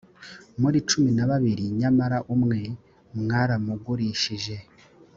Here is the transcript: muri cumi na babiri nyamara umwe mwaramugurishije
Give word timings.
muri 0.61 0.77
cumi 0.89 1.09
na 1.17 1.25
babiri 1.29 1.63
nyamara 1.79 2.17
umwe 2.33 2.59
mwaramugurishije 3.19 4.55